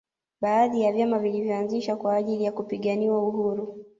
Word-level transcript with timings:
Baadhi 0.41 0.81
ya 0.81 0.91
vyama 0.93 1.19
vilinyoanzishwa 1.19 1.95
kwa 1.95 2.15
ajili 2.15 2.43
ya 2.43 2.51
kupiganiwa 2.51 3.23
uhuru 3.27 3.85